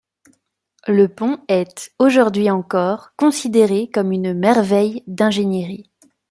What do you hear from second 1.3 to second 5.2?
est, aujourd'hui encore, considéré comme une merveille